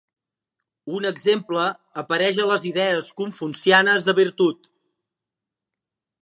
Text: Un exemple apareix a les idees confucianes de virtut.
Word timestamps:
Un 0.99 1.03
exemple 1.09 1.65
apareix 2.03 2.39
a 2.45 2.47
les 2.53 2.65
idees 2.71 3.11
confucianes 3.21 4.09
de 4.09 4.17
virtut. 4.23 4.71